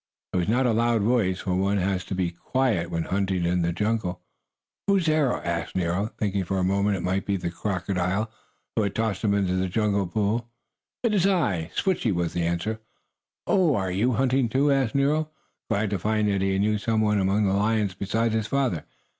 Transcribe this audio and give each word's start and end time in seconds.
It 0.33 0.37
was 0.37 0.47
not 0.47 0.65
a 0.65 0.71
loud 0.73 1.03
voice, 1.03 1.41
for 1.41 1.53
one 1.55 1.77
has 1.77 2.03
to 2.05 2.15
be 2.15 2.31
quiet 2.31 2.89
when 2.89 3.03
hunting 3.03 3.45
in 3.45 3.61
the 3.61 3.71
jungle. 3.71 4.19
"Who's 4.87 5.05
there?" 5.05 5.31
asked 5.45 5.75
Nero, 5.75 6.07
thinking 6.17 6.43
for 6.43 6.57
a 6.57 6.63
moment 6.63 6.97
it 6.97 7.03
might 7.03 7.23
be 7.23 7.37
the 7.37 7.51
crocodile 7.51 8.31
who 8.75 8.81
had 8.81 8.95
tossed 8.95 9.23
him 9.23 9.35
into 9.35 9.53
the 9.55 9.67
jungle 9.69 10.07
pool. 10.07 10.49
"It 11.03 11.13
is 11.13 11.27
I 11.27 11.69
Switchie," 11.75 12.13
was 12.15 12.33
the 12.33 12.41
answer. 12.41 12.79
"Oh, 13.45 13.75
are 13.75 13.91
you 13.91 14.13
hunting, 14.13 14.49
too?" 14.49 14.71
asked 14.71 14.95
Nero, 14.95 15.29
glad 15.69 15.91
to 15.91 15.99
find 15.99 16.27
that 16.29 16.41
he 16.41 16.57
knew 16.57 16.79
some 16.79 17.01
one 17.01 17.19
among 17.19 17.45
the 17.45 17.53
lions 17.53 17.93
besides 17.93 18.33
his 18.33 18.47
father. 18.47 18.85